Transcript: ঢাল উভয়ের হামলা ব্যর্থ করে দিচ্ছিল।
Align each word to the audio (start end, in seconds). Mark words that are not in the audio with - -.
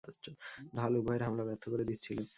ঢাল 0.73 0.93
উভয়ের 0.97 1.23
হামলা 1.23 1.43
ব্যর্থ 1.43 1.63
করে 1.69 1.83
দিচ্ছিল। 1.83 2.21